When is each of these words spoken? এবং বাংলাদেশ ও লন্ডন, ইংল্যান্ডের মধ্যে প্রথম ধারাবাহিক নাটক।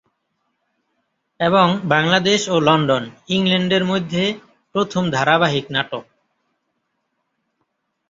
এবং 1.39 1.67
বাংলাদেশ 1.85 2.41
ও 2.49 2.55
লন্ডন, 2.59 3.03
ইংল্যান্ডের 3.27 3.83
মধ্যে 3.85 4.23
প্রথম 4.75 5.03
ধারাবাহিক 5.11 5.65
নাটক। 5.71 6.03